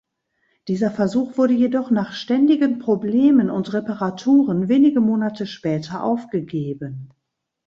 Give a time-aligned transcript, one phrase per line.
[0.67, 7.13] Dieser Versuch wurde jedoch nach ständigen Problemen und Reparaturen wenige Monate später aufgegeben.